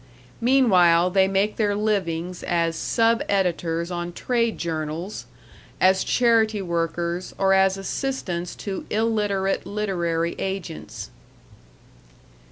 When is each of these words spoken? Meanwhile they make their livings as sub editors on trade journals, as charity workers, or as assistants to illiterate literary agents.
Meanwhile 0.41 1.11
they 1.11 1.27
make 1.27 1.57
their 1.57 1.75
livings 1.75 2.41
as 2.41 2.75
sub 2.75 3.21
editors 3.29 3.91
on 3.91 4.13
trade 4.13 4.57
journals, 4.57 5.27
as 5.79 6.03
charity 6.03 6.59
workers, 6.59 7.35
or 7.37 7.53
as 7.53 7.77
assistants 7.77 8.55
to 8.55 8.87
illiterate 8.89 9.63
literary 9.67 10.33
agents. 10.39 11.11